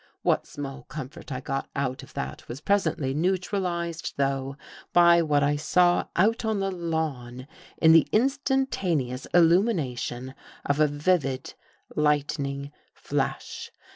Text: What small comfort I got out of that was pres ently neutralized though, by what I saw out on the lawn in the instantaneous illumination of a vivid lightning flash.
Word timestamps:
What 0.23 0.47
small 0.47 0.81
comfort 0.85 1.31
I 1.31 1.41
got 1.41 1.69
out 1.75 2.01
of 2.01 2.15
that 2.15 2.47
was 2.47 2.59
pres 2.59 2.85
ently 2.85 3.13
neutralized 3.13 4.15
though, 4.17 4.55
by 4.93 5.21
what 5.21 5.43
I 5.43 5.57
saw 5.57 6.07
out 6.15 6.43
on 6.43 6.59
the 6.59 6.71
lawn 6.71 7.45
in 7.77 7.91
the 7.91 8.07
instantaneous 8.11 9.27
illumination 9.31 10.33
of 10.65 10.79
a 10.79 10.87
vivid 10.87 11.53
lightning 11.95 12.71
flash. 12.95 13.69